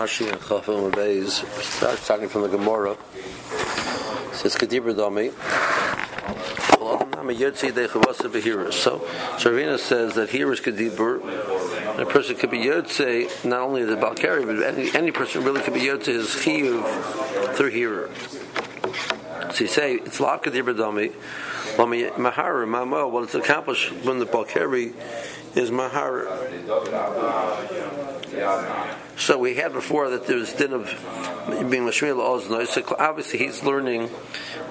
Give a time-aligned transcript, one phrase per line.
[0.00, 1.28] Rashi and Chafim
[2.00, 2.96] starting from the Gemara.
[4.32, 5.30] Says Kedibra Dami.
[8.72, 8.98] So,
[9.38, 14.46] Sharvina says that here is Kedibur, a person could be Yotze, not only the Balkari,
[14.46, 18.10] but any, any person really could be Yotze Chiyuv through hearer.
[19.52, 21.12] So you say, it's Lav Kedibra Dami,
[21.76, 24.94] Mahara, Mama, well, it's accomplished when the Balkari
[25.54, 26.26] is Mahara.
[29.20, 30.86] So we had before that there's din of
[31.70, 32.66] being Mashmil Ozno.
[32.66, 34.08] So obviously he's learning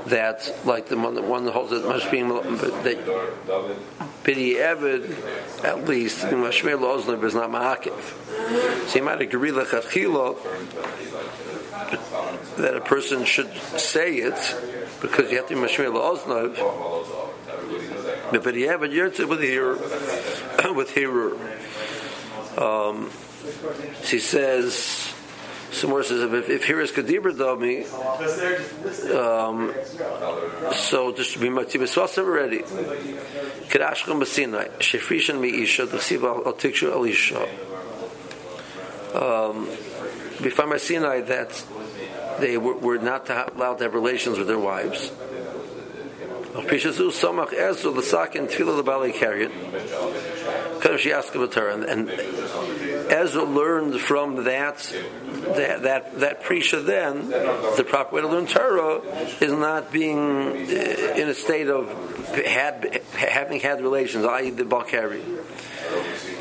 [0.08, 1.14] that, like the one,
[1.46, 8.88] that holds that being that Pity Evid, at least Mashmil Ozno is not Ma'akiv.
[8.88, 10.36] So he might agree Lechachilo
[12.58, 14.58] that a person should say it
[15.00, 16.58] because you have to be Mashmil Oznov.
[18.32, 19.76] But you have yurtz with here,
[20.74, 21.36] with here.
[22.58, 23.12] Um,
[24.04, 25.14] she says,
[25.72, 27.86] some more says, if, if here is Kadibra Dami,
[29.16, 29.74] um,
[30.74, 32.60] so just to be Matzib Swasim already.
[33.70, 37.48] Kedashcham Basinai, Shefrishan Mi Isha, the Siva Al Tikshu Al Isha.
[39.14, 41.66] Um, find by Sinai that
[42.40, 45.12] they were, were not allowed to have relations with their wives.
[46.54, 49.52] Pishazu Samach Ezra the Sakin Tefillah the Bali carried.
[50.82, 54.78] And, and Ezra learned from that
[55.56, 56.86] that that that prisha.
[56.86, 59.02] Then the proper way to learn Torah
[59.42, 61.88] is not being uh, in a state of
[62.46, 65.39] had having had relations, i.e., the Balkari.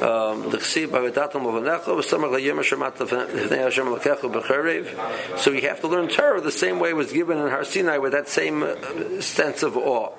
[0.01, 0.89] Um, so you
[5.63, 8.29] have to learn Torah the same way it was given in Har Sinai with that
[8.29, 10.11] same uh, sense of awe.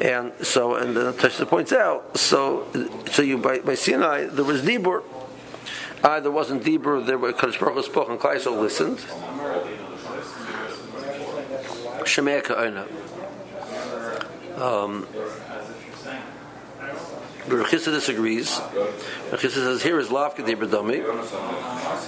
[0.00, 2.66] And so, and then Tasha points out, so
[3.10, 5.02] so you by, by Sinai there was Dibur.
[6.02, 8.98] Uh, there wasn't Dibur, there were Kadosh Baruch spoke and Klaiso listened.
[12.04, 12.42] Shemei.
[14.60, 15.06] Um,
[17.46, 18.58] Rechissa disagrees.
[19.30, 21.02] Rechissa says here is lav kadibra dami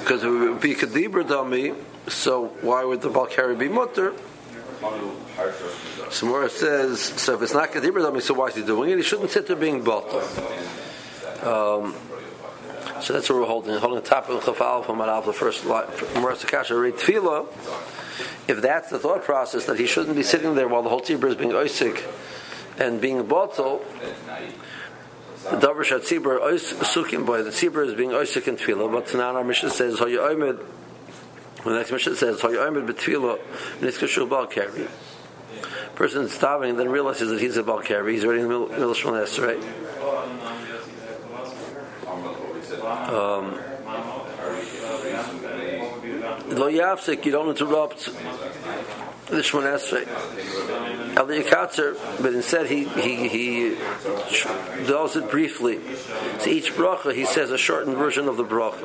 [0.00, 1.76] because it would be kadibra dami.
[2.08, 4.12] So why would the balkari be mutter?
[6.08, 7.34] Samora says so.
[7.34, 8.96] If it's not kadibra dami, so why is he doing it?
[8.96, 10.10] He shouldn't sit there being bought.
[11.42, 11.94] Um,
[13.00, 13.76] so that's what we're holding.
[13.76, 17.46] Holding the top of the chafal from the first read tefillah.
[18.48, 21.28] If that's the thought process that he shouldn't be sitting there while the whole tibur
[21.28, 22.02] is being oisik
[22.78, 23.84] and being bottle,
[25.44, 27.42] the davar shat tzibur sukim boy.
[27.42, 30.64] The tzibur is being oisik in tefillah, but now our mission says how you oimid.
[31.64, 33.38] The next mission says how you oimid betfillah
[33.80, 34.88] niskashu bal carry.
[35.94, 38.14] Person is davening then realizes that he's a bal carry.
[38.14, 39.62] He's already in the middle of shmones, right?
[43.08, 43.58] Um,
[46.48, 48.10] Lo yafsik, you don't interrupt
[49.26, 50.06] the shmones.
[51.14, 53.76] Eliyah but instead he he he
[54.86, 55.80] does it briefly.
[56.38, 58.84] So each bracha he says a shortened version of the bracha.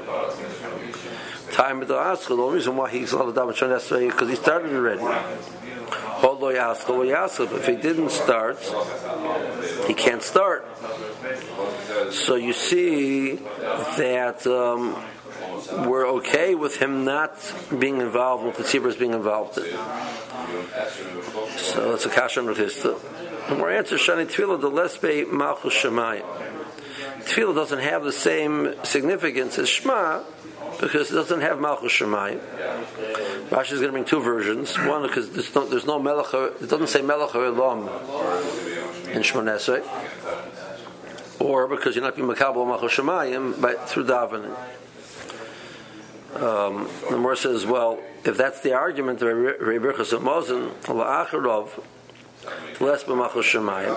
[1.52, 4.30] Time of the ask the only reason why he's not allowed to daven Shon because
[4.30, 5.04] he started already.
[6.24, 8.60] If he didn't start,
[9.88, 10.66] he can't start.
[12.12, 13.36] So you see
[13.98, 14.96] that um,
[15.88, 17.36] we're okay with him not
[17.78, 19.66] being involved with the tzibur being involved in.
[21.58, 23.00] So that's a kasha mechista.
[23.50, 26.26] And we're answer shani tefillah the lesbe malchus shemayim.
[27.24, 30.24] Tefillah doesn't have the same significance as Shema
[30.80, 32.40] because it doesn't have malchus shemayim.
[33.50, 34.76] Rashi is going to bring two versions.
[34.78, 36.34] One because there's no, there's no melech.
[36.62, 37.88] It doesn't say melech elam
[39.10, 39.84] in Shmonesrei.
[41.40, 44.56] Or because you're not being makabel malchus shemayim by through davening.
[46.36, 51.84] Um, the more says, well, if that's the argument of Rebbe Birchas of Mosin, la'acharov,
[52.80, 53.96] less b'machal shemayim.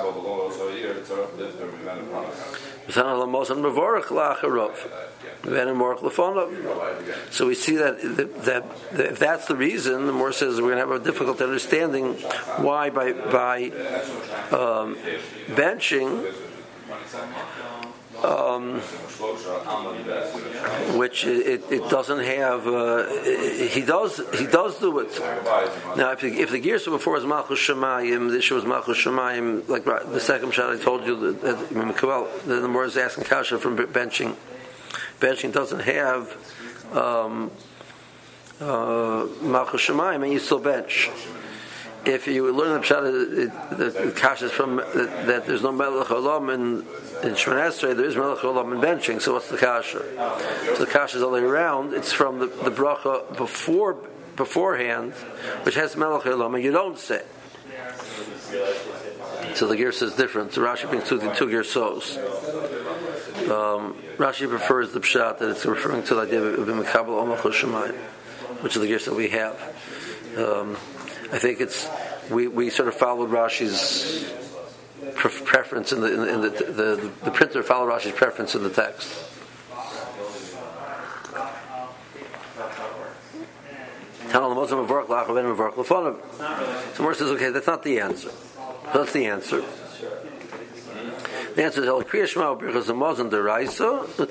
[7.30, 10.86] So we see that, that, that if that's the reason, the more says we're going
[10.86, 12.14] to have a difficult understanding
[12.56, 13.64] why by by
[14.50, 14.96] um,
[15.48, 16.32] benching
[18.24, 18.80] um,
[20.98, 22.66] which it, it, doesn't have.
[22.66, 23.06] Uh,
[23.68, 25.20] he does he does do it.
[25.96, 29.84] Now, if the, if the gears before was Malchus Shemayim, this was Malchus Shemayim, like
[29.84, 34.36] the second shot I told you that, the more is asking Kasha from benching.
[35.20, 36.32] Benching doesn't have
[36.92, 37.50] um,
[38.60, 39.26] uh,
[39.80, 41.10] Shemayim, and you still bench.
[42.06, 46.08] If you learn the pshat, the, the kash is from that, that, there's no melech
[46.08, 46.86] olam in
[47.26, 49.20] in Shemon there is melech olam in benching.
[49.20, 50.02] So what's the kasha?
[50.76, 51.94] So the kasha is all the way around.
[51.94, 53.96] It's from the, the bracha before
[54.36, 55.12] beforehand,
[55.62, 57.22] which has melech olam, and you don't say.
[59.54, 60.52] So the gear says different.
[60.52, 62.16] So Rashi brings two, two gear so's.
[62.16, 67.94] Um, Rashi prefers the pshat that it's referring to the idea of Mekabel Omach
[68.62, 69.54] which is the gears that we have.
[70.36, 70.76] Um,
[71.32, 71.88] I think it's
[72.30, 74.32] we, we sort of followed Rashi's
[75.14, 78.70] preference in the in, the, in the, the, the printer followed Rashi's preference in the
[78.70, 79.30] text.
[84.34, 84.50] So
[87.02, 88.30] Mor says, okay, that's not the answer.
[88.92, 89.62] That's the answer.
[91.54, 94.26] The answer is El Kriya Shema the Mazan Deraisa, the.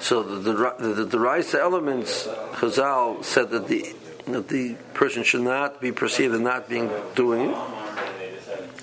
[0.00, 3.94] So the the the, the, the elements, Chazal said that the
[4.26, 7.56] that the person should not be perceived as not being doing it.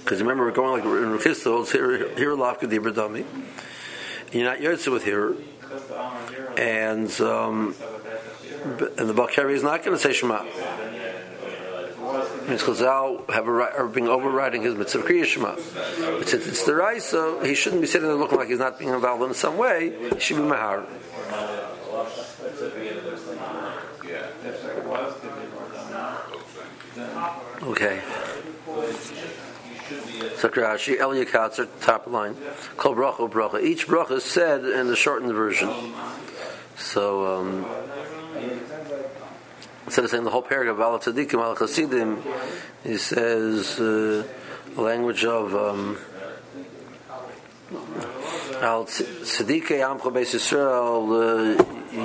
[0.04, 3.26] Because remember, we're going like in Rukista, it's here, here, Lafka Dibra
[4.32, 5.36] You're not Yotze with here.
[6.58, 7.76] And, um,
[8.98, 10.44] and the Bakari is not going to say Shema.
[12.48, 15.56] Means Chazal have a right, are being overriding his mitzvah kriya Shema.
[15.56, 18.94] But since it's the Raisa, he shouldn't be sitting there looking like he's not being
[18.94, 19.94] involved in some way.
[20.14, 20.86] He should be Mahar.
[27.64, 28.02] Okay.
[30.42, 32.36] Rashi, Elia Katzer, top line.
[32.78, 33.62] Kol bracha bracha.
[33.62, 35.70] Each bracha is said in the shortened version.
[36.78, 37.66] So, um,
[39.86, 42.24] instead of saying the whole paragraph, Al Tzadikim, Chasidim,
[42.84, 44.26] he says uh,
[44.76, 45.98] the language of um,
[48.62, 51.98] Al Tzadikei Amcha Beis Yisrael, uh.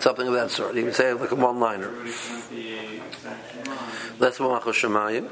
[0.00, 0.74] Something of that sort.
[0.74, 1.90] Can say like a one-liner.
[4.18, 5.28] That's Malach Shemayim.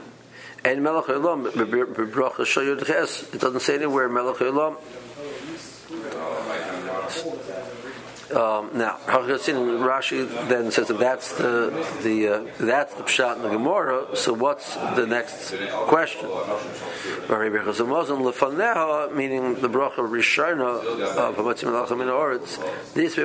[0.64, 1.46] And Melech Olam.
[3.34, 4.76] It doesn't say anywhere Melech Olam.
[8.32, 11.70] Um, now, Rashi then says that that's the
[12.02, 14.16] the uh, that's the pshat in the Gemara.
[14.16, 15.54] So what's the next
[15.88, 16.28] question?
[19.16, 20.80] Meaning the bracha rishona
[21.16, 22.58] of Hamatzim Melachim in Oretz.
[22.94, 23.22] This be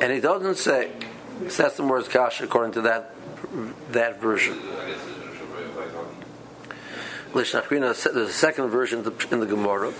[0.00, 0.90] and he doesn't say.
[1.48, 3.14] So that's the words kasha according to that
[3.90, 4.58] that version.
[7.34, 9.90] Lishnachrina, there's a second version in the Gemara.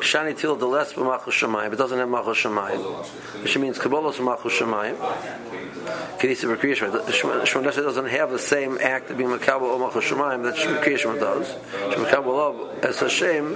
[0.00, 1.72] Shani til the less b'machos shemayim.
[1.72, 4.96] It doesn't have machos shemayim, which means kabbalos machos shemayim.
[6.18, 6.90] Kedisa b'kriyashma.
[7.44, 11.54] Shemon doesn't have the same act of being makabel or machos shemayim that Shemon does.
[11.94, 13.46] Shemon as Hashem.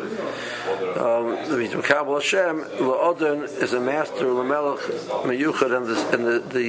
[0.97, 2.61] Um, means makabel Hashem.
[2.79, 4.79] La'odin is a master lamelech
[5.25, 6.65] meyuchad and the, and the, the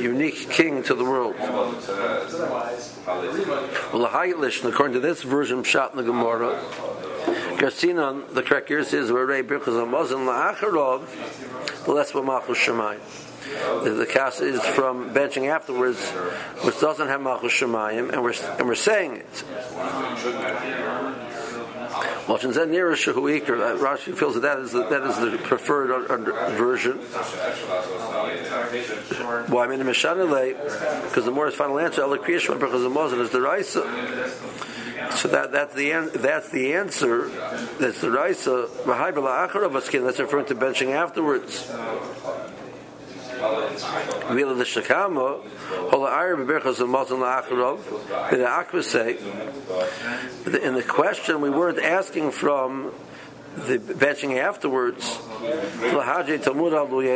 [0.00, 1.36] unique king to the world.
[3.92, 6.60] Well, according to this version, shot in the Gemara.
[7.58, 11.06] Garcinon, the correct year says, "Where Ray Birchas Amazon la'acharov,
[11.86, 13.00] less b'machus shemayim."
[13.84, 16.10] The cast is from benching afterwards,
[16.64, 19.44] which doesn't have machus shemayim, and we're and we're saying it.
[22.28, 25.38] Well, since then near Shahuik, uh, Rashi feels that that is the, that is the
[25.38, 25.88] preferred
[26.58, 26.98] version.
[29.48, 30.54] Why I mean the Mishanale,
[31.04, 33.82] because the more is final answer, Ela Kriyashma because the Mosin is the Raisa.
[35.14, 37.28] So that that's the that's the answer.
[37.78, 38.68] That's the Raisa.
[40.04, 41.70] That's referring to benching afterwards.
[43.36, 45.46] Vila the Shakama,
[45.90, 47.20] Hola Ayr Beberchas of Matan
[48.82, 49.18] say,
[50.62, 52.92] in the question we weren't asking from
[53.56, 55.18] the benching afterwards,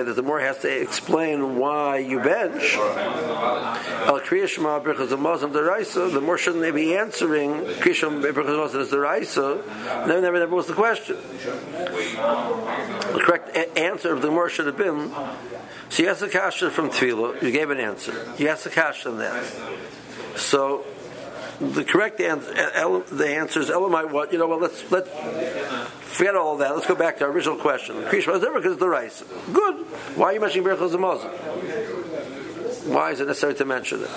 [0.04, 2.76] the more has to explain why you bench.
[2.76, 7.64] Al Kriyashma the Muslim deraisa, the more shouldn't they be answering
[8.90, 9.66] deraisa?
[10.06, 11.16] Never, never, never was the question.
[13.12, 15.12] The correct answer of the more should have been.
[15.90, 18.14] So you asked a kasha from Tefillah, you gave an answer.
[18.38, 19.44] You asked a kasha on that.
[20.36, 20.84] So
[21.60, 22.52] the correct answer,
[23.10, 24.10] the answer is Elamite.
[24.10, 24.48] What you know?
[24.48, 25.10] Well, let's let's
[26.00, 26.74] forget all that.
[26.74, 27.96] Let's go back to our original question.
[28.04, 29.22] Krishma is because the rice.
[29.52, 29.74] Good.
[30.16, 31.30] Why are you mentioning Berachos Muslim?
[32.92, 34.10] Why is it necessary to mention it?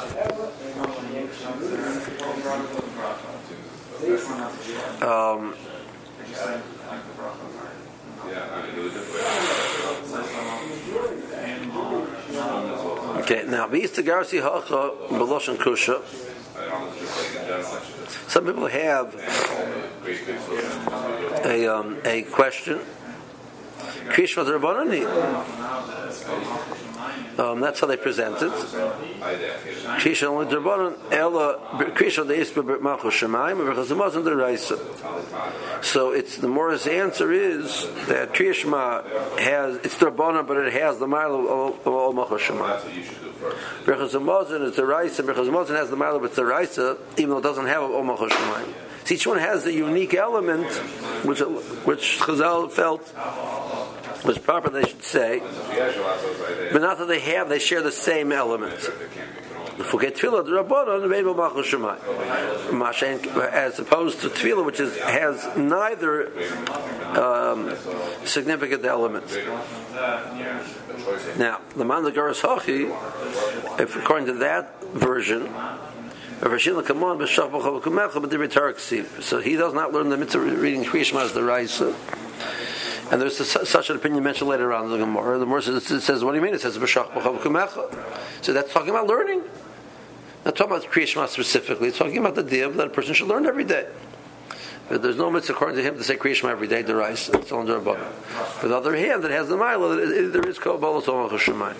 [5.04, 5.54] Um,
[13.20, 16.02] okay, now, Garsi Hacha Beloshan Kusha.
[18.28, 19.16] Some people have
[21.46, 22.80] a um, a question.
[24.10, 25.04] Krishma Rabbanani.
[27.38, 28.52] Um, that's how they present it.
[30.00, 31.58] Krisha only derbanon ella
[31.96, 32.64] krisha the isba
[33.58, 35.84] because the Muslim deraisa.
[35.84, 41.08] So it's the Morris answer is that Kriyashma has it's derbanon, but it has the
[41.08, 42.14] mile of all.
[43.86, 45.24] Because the Muslim is the raisa.
[45.24, 48.04] Because the Muslim has the mile of the raisa, even though it doesn't have all
[48.04, 48.74] malchus shemayim.
[49.06, 50.72] So each one has a unique element,
[51.26, 53.02] which which Chazal felt
[54.26, 55.42] was proper they should say,
[56.72, 58.80] but not that they have, they share the same element.
[59.84, 60.52] Forget tefillah, the
[63.52, 66.32] as opposed to tefillah, which is has neither
[67.18, 67.76] um,
[68.24, 69.36] significant elements.
[71.38, 72.92] Now, the man the Hachi,
[73.80, 75.50] if according to that version.
[79.22, 81.96] So he does not learn the mitzvah reading Kriyishma as the Raisa.
[83.14, 85.38] And there's a, such an opinion mentioned later on in the Gemara.
[85.38, 86.56] The Gemara says, says, what do you mean?
[86.56, 89.44] It says, So that's talking about learning.
[90.44, 91.90] Not talking about Kriya specifically.
[91.90, 93.88] It's talking about the idea that a person should learn every day.
[94.90, 97.30] But there's no mitzvah according to him to say Kriya every day, the rice.
[97.30, 98.00] It's on the But
[98.64, 101.76] on the other hand, it has the mile, there is Kabbalah Tomach Hashemayim.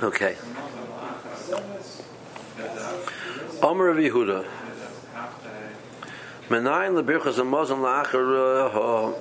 [0.00, 0.36] Okay.
[3.64, 4.63] Omer of Yehuda.
[6.54, 9.12] Menayin lebirchas a Muslim la'achar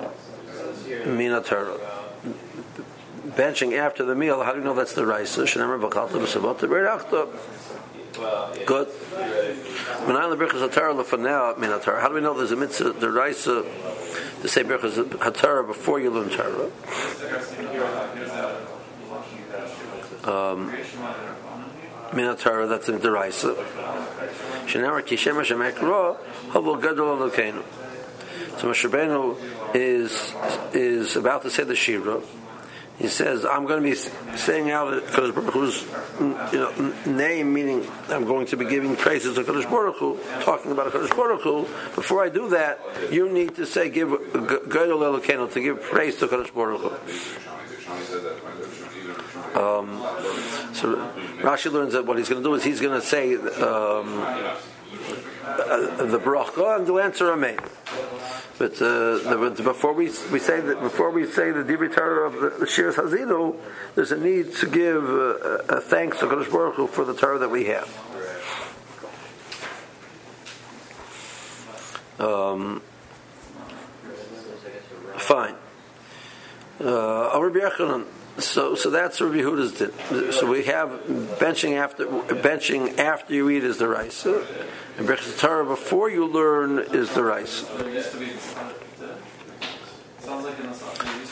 [1.06, 1.80] minatar.
[3.30, 5.36] Benching after the meal, how do you know that's the rice?
[5.36, 7.28] Shenemer v'chalta b'savota b'rachta.
[8.68, 8.88] Good.
[10.06, 12.00] Menayin lebirchas hatara lefanea minatar.
[12.02, 13.66] How do we know there's a mitzvah, the rice, to
[14.46, 16.70] say birchas hatara before you learn Torah?
[20.24, 20.72] Um,
[22.12, 23.44] minatar, that's in the rice.
[24.66, 26.18] Shenemar kishem shemekro
[26.50, 27.64] havol gadol alokeinu.
[28.58, 30.34] So Moshe Rabbeinu is
[30.74, 32.22] is about to say the shira.
[33.00, 33.96] He says, "I'm going to be
[34.38, 35.84] saying out Kadosh Baruch Hu's
[36.54, 40.72] you know, name, meaning I'm going to be giving praises to Kadosh Baruch Hu, talking
[40.72, 41.64] about Kadosh Baruch Hu.
[41.96, 42.80] Before I do that,
[43.12, 46.92] you need to say, give Gadol Elokeinu, to give praise to Kadosh Baruch Hu."
[49.60, 50.02] Um,
[50.84, 50.98] so
[51.40, 56.04] Rashi learns that what he's going to do is he's going to say um, uh,
[56.04, 57.58] the bracha and to answer amen.
[58.58, 62.34] But, uh, the, before we we say that before we say the divrei Torah of
[62.34, 63.56] the, the Shiras Hazinu,
[63.96, 67.40] there's a need to give uh, a thanks to Kadosh Baruch Hu for the Torah
[67.40, 67.88] that we have.
[72.20, 72.82] Um,
[75.16, 75.56] fine.
[76.82, 77.30] Uh,
[78.40, 79.94] so, so that's Rabbi Huda's did.
[80.34, 80.90] So we have
[81.40, 86.80] benching after benching after you eat is the rice, and Brechas Torah before you learn
[86.80, 87.64] is the rice.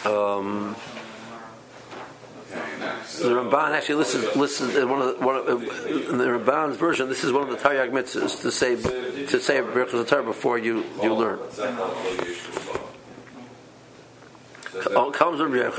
[0.06, 0.76] Um,
[3.20, 4.36] the Ramban actually listens.
[4.36, 7.08] Listens one of the, one of, in the Ramban's version.
[7.08, 10.84] This is one of the Taryag mitzvahs to say to say Brechas Torah before you
[11.02, 11.40] you learn.
[14.82, 15.78] Comes Rabbi Yechon,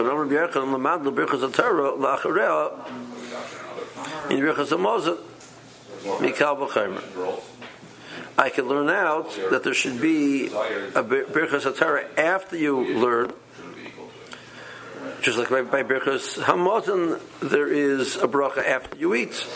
[4.31, 4.41] in
[6.21, 7.43] Mikal.
[8.39, 10.51] I can learn out that there should be a
[11.03, 13.33] Birchas HaTorah after you learn,
[15.21, 19.47] just like by, by HaMozet, there is a bracha after you eat.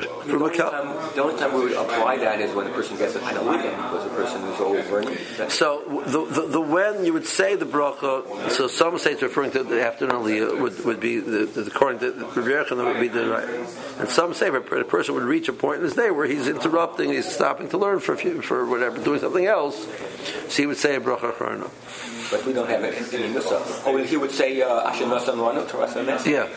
[0.00, 3.14] The only, time, the only time we would apply that is when the person gets
[3.14, 5.16] a aliyah, because the person is learning.
[5.50, 9.52] So the, the, the, when you would say the bracha, so some say it's referring
[9.52, 13.00] to the after an aliyah would, would be the, the according to the that would
[13.00, 13.48] be the right,
[13.98, 17.10] and some say a person would reach a point in his day where he's interrupting,
[17.10, 19.86] he's stopping to learn for a few, for whatever, doing something else,
[20.48, 21.70] so he would say a bracha acharna.
[22.30, 23.82] But we don't have it in the Nusach.
[23.86, 25.88] Oh, he would say uh, Asher Nasan Torah
[26.26, 26.48] Yeah.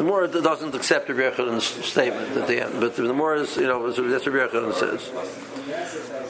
[0.00, 3.58] The more it doesn't accept the Rebbe statement at the end, but the more is
[3.58, 5.10] you know that's what Rebbe says.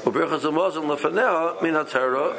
[0.02, 2.34] Uberchas Muslim lefanea min hatera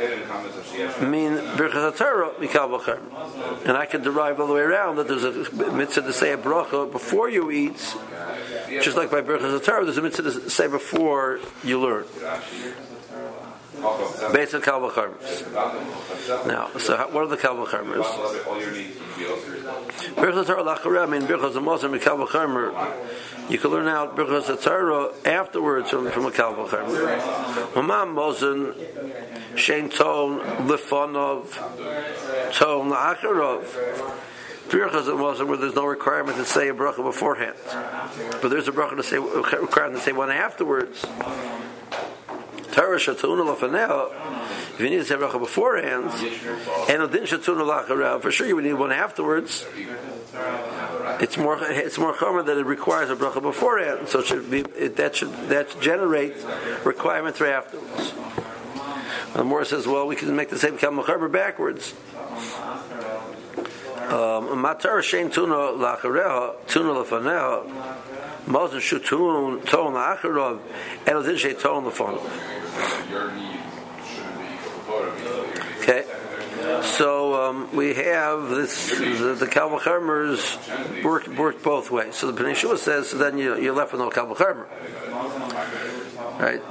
[1.10, 5.72] mean berchas hatera mikal and I can derive all the way around that there's a
[5.72, 7.96] mitzvah to say a bracha before you eat,
[8.82, 12.04] just like by berchas hatera, there's a mitzvah to say before you learn.
[14.32, 18.06] Based on Kalva Now, so how, what are the Kalva Charmers?
[20.16, 22.72] Birchas Torah Lachareh, I mean Birchas Amosar Mikalva Charmer.
[23.50, 27.18] You can learn out Birchas Torah afterwards from, from a Kalva Charmer.
[27.74, 28.74] Mamam Mosen,
[29.56, 31.52] Shein Ton, Lifonov,
[32.54, 33.66] Ton Lacharov.
[34.70, 37.58] Birchas Amosar where there's no requirement to say a bracha beforehand.
[38.42, 41.04] But there's a bracha to say, requirement to say one afterwards.
[42.72, 44.12] Torah shatuna lafaneo.
[44.74, 46.06] If you need to say bracha beforehand,
[46.90, 49.66] and odin shatuna lacharev, for sure you would need one afterwards.
[51.20, 54.60] It's more it's more common that it requires a bracha beforehand, so it should be
[54.60, 56.36] it, that should that generate
[56.86, 58.14] requirement for afterwards.
[59.36, 61.94] And more says, well, we can make the same kalmachaber backwards.
[64.12, 68.11] Um, Matar shein tuna lachareha tuna lafaneha.
[68.48, 69.12] Moses should and
[71.16, 72.22] odin she tone lafanov.
[75.82, 76.06] Okay.
[76.84, 82.16] So um, we have this the, the Kalvachermers work work both ways.
[82.16, 84.68] So the Pnei Yehoshua says so then you, you're left with no Kalvachermer.
[86.40, 86.62] Right?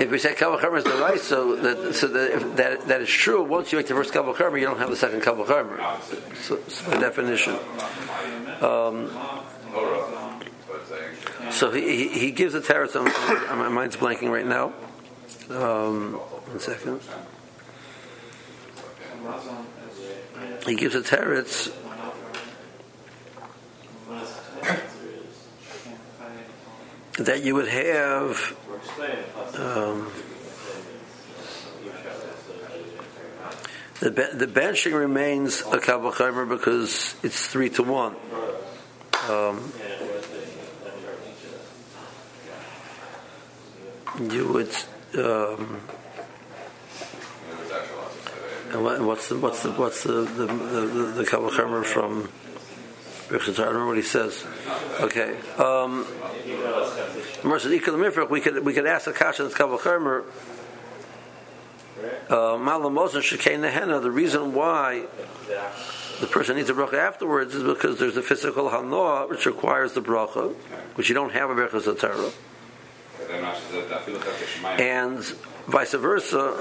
[0.00, 3.08] If we say Kalvachermer is the right, so that so that, if that that is
[3.08, 3.42] true.
[3.42, 5.80] Once you make the first Kalvachermer, you don't have the second Kalvachermer.
[6.36, 7.56] So, so the definition.
[8.60, 9.10] Um,
[11.50, 12.94] so he, he, gives a terrace.
[12.94, 14.72] My mind's blanking right now.
[15.50, 17.00] Um, one second.
[20.66, 21.72] He gives a teretz.
[27.18, 28.56] That you would have
[29.54, 30.12] um,
[34.00, 38.16] the the benching remains a kabbalah because it's three to one.
[39.30, 39.72] Um,
[44.20, 44.74] you would.
[45.18, 45.80] Um,
[48.72, 52.28] what's the what's the what's the the the, the, the from?
[53.28, 54.44] I remember what he says.
[55.00, 55.36] Okay.
[55.58, 56.06] Um,
[58.30, 60.24] we could we could ask the kasha that's Kavachermer.
[62.28, 62.56] Uh,
[64.00, 65.06] the reason why
[66.20, 70.02] the person needs a bracha afterwards is because there's a physical hanoah which requires the
[70.02, 70.54] bracha,
[70.94, 71.54] which you don't have a
[71.94, 72.30] Torah.
[74.78, 75.18] And
[75.66, 76.58] vice versa,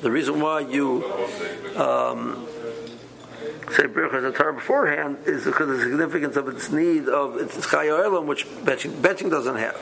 [0.00, 1.04] The reason why you
[1.76, 2.46] um,
[3.70, 8.26] say Birchas Torah beforehand is because of the significance of its need of its Chayolam,
[8.26, 9.76] which benching, benching doesn't have.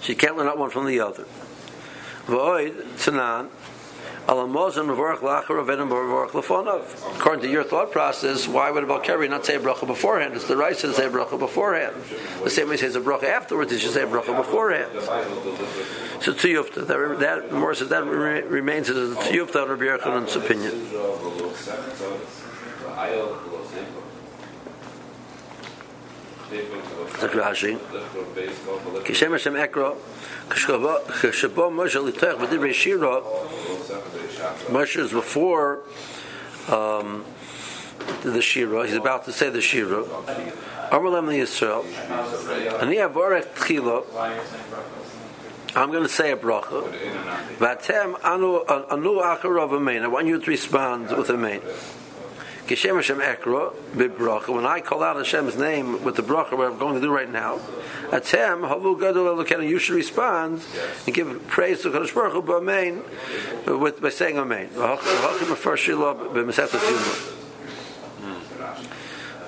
[0.00, 1.24] So you can't learn out one from the other.
[2.26, 3.48] Void, Tanan,
[4.27, 4.53] According
[7.41, 10.33] to your thought process, why would a Balkari not say a bracha beforehand?
[10.35, 11.93] It's the right to say a bracha beforehand.
[12.43, 14.91] The same way he says a bracha afterwards, he should say a bracha beforehand.
[16.21, 20.87] So tiyufta, that, that more says that remains as a tiyufta on Rabbi Yochanan's opinion.
[27.19, 27.77] That's Rashi.
[29.03, 29.95] Kishem Hashem Ekro,
[30.49, 33.21] כשבו משה ליטח בדברי שירו,
[34.68, 35.80] Moshe is before
[36.68, 37.24] um,
[38.22, 38.86] the Shira.
[38.86, 40.04] He's about to say the Shira.
[40.90, 41.84] Amalem Yisrael.
[42.80, 44.04] And he avorech tchila.
[45.76, 46.82] I'm going to say a bracha.
[47.58, 50.02] Vatem anu anu acharav amen.
[50.02, 51.60] I want you to respond with a main.
[52.68, 54.54] Geshem Hashem Ekra bracha.
[54.54, 57.30] When I call out Hashem's name with the bracha, what I'm going to do right
[57.30, 57.56] now,
[58.10, 59.64] Atem Havu Gadol.
[59.64, 60.62] You should respond
[61.06, 64.68] and give praise to Kadosh Baruch Hu b'Amein with by saying Amen.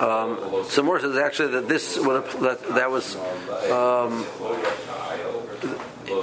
[0.01, 3.17] Um, so more says actually that this that, that was
[3.71, 4.25] um,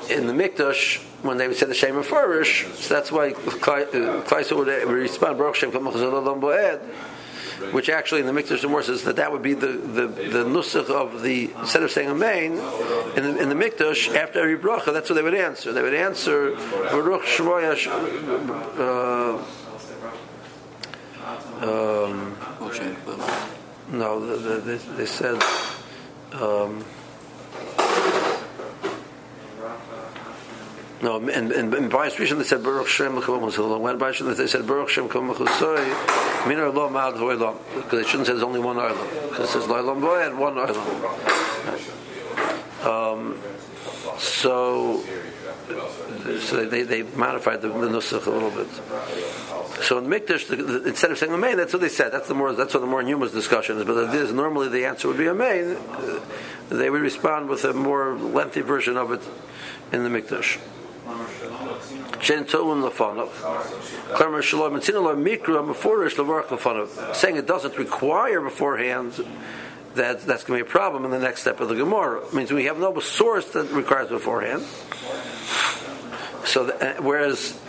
[0.10, 4.68] in the Mikdash when they would say the Shem Farish, so that's why Klaisa would
[4.68, 5.72] respond, Baruch Shem
[7.72, 10.90] which actually in the Mikdash the says that that would be the, the, the nusach
[10.90, 12.54] of the, instead of saying Amen,
[13.16, 15.74] in the, in the Mikdash, after every bracha, that's what they would answer.
[15.74, 17.76] They would answer, Baruch Shmoya,
[18.80, 19.44] uh,
[21.62, 22.38] um,
[23.92, 25.42] no, they, they, they said,
[26.34, 26.86] um,
[31.02, 34.66] No, and and, and Rishon they said Baruch Shem L'Chavam When by Rishon they said
[34.66, 35.28] Baruch Shem L'Chavam
[36.48, 39.64] Min Olam Ad Hoilam because they shouldn't say there's only one Olam because it says
[39.66, 40.78] Loilam Boy and one Olam.
[42.86, 43.40] Um,
[44.18, 45.04] so
[45.68, 48.68] so they, they modified the, nusach a little bit.
[49.84, 52.12] So in Mikdash, the, the, instead of saying Amen, that's what they said.
[52.12, 53.86] That's the more that's what the more numerous discussion is.
[53.86, 55.78] But normally the answer would be Amen.
[55.78, 56.20] Uh,
[56.70, 59.22] they would respond with a more lengthy version of it
[59.92, 60.60] in the Mikdash.
[67.14, 69.14] Saying it doesn't require beforehand
[69.96, 72.26] that that's going to be a problem in the next step of the Gemara.
[72.26, 74.64] It means we have no source that requires beforehand.
[76.46, 77.60] So, uh, whereas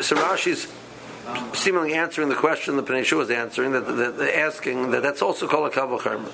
[0.00, 0.72] Sarashi's
[1.52, 5.48] seemingly answering the question the Pnei was answering, that, that, that, asking that that's also
[5.48, 6.24] called a Kabbalah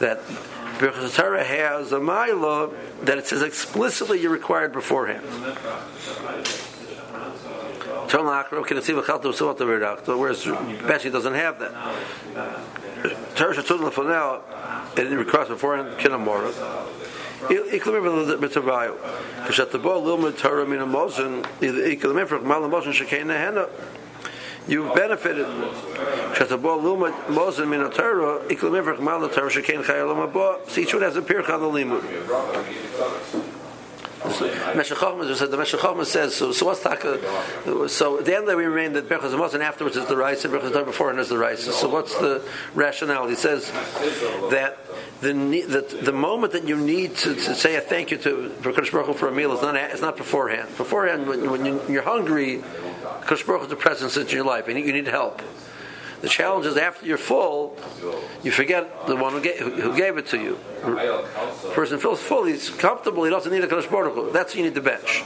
[0.00, 0.20] That
[0.80, 2.70] Birchas Torah has a mila
[3.02, 5.26] that it says explicitly you're required beforehand.
[10.16, 10.44] Whereas
[10.88, 11.72] Bessie doesn't have that.
[13.34, 14.40] Torah Shatun Lefonel,
[14.98, 16.50] it requires beforehand kinamora.
[17.40, 18.96] Iklamim b'tavayu.
[19.44, 21.42] Kashat the ball lilmud Torah min amozin.
[21.60, 23.68] Iklamim for mal amozin shekein nehena.
[24.70, 25.46] You've benefited.
[30.68, 32.02] See, each one has a pirch on the limud.
[34.76, 36.52] Meshech Chochma said the Meshech Chochma says so.
[36.52, 37.88] So what's taka?
[37.88, 40.06] So at the end of the day we remain that Berachas Amos and afterwards is
[40.06, 41.64] the rice and Berachas before and is the rice.
[41.64, 43.28] So what's the rationale?
[43.28, 43.70] He says
[44.50, 44.78] that
[45.20, 48.92] the the, the moment that you need to, to say a thank you to Berachas
[48.92, 50.68] Baruch for a meal is not it's not beforehand.
[50.76, 52.62] Beforehand, when, when you, are hungry,
[53.22, 55.42] Berachas Baruch is the presence in your life and you need help.
[56.20, 57.78] The challenge is after you're full,
[58.42, 60.58] you forget the one who gave, who gave it to you.
[60.82, 64.74] The person feels full, he's comfortable, he doesn't need a Kadosh Baruch That's you need
[64.74, 65.24] to bench.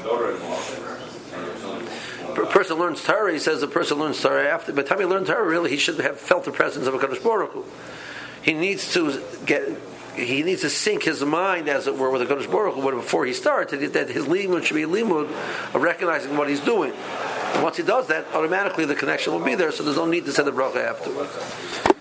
[2.37, 5.05] A person learns Torah, he says the person learns Torah after, by the time he
[5.05, 7.67] learns Torah, really, he should have felt the presence of a Kadosh Baruch
[8.43, 9.69] He needs to get
[10.15, 13.27] he needs to sink his mind, as it were, with the Kodesh Baruch Hu before
[13.27, 13.73] he starts.
[13.73, 15.31] That his limud should be a limud
[15.75, 16.93] of recognizing what he's doing.
[16.93, 20.25] And once he does that, automatically the connection will be there, so there's no need
[20.27, 21.94] to send the bracha afterwards.